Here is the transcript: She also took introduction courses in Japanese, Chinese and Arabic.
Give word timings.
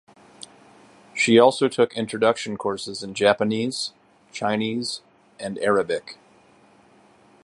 She 1.13 1.37
also 1.37 1.67
took 1.69 1.93
introduction 1.93 2.57
courses 2.57 3.03
in 3.03 3.13
Japanese, 3.13 3.93
Chinese 4.31 5.01
and 5.39 5.59
Arabic. 5.59 6.17